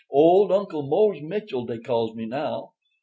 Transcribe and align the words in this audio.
Old 0.09 0.51
Uncle 0.51 0.81
Mose 0.81 1.21
Mitchell, 1.21 1.67
dey 1.67 1.77
calls 1.77 2.15
me 2.15 2.25
now. 2.25 2.71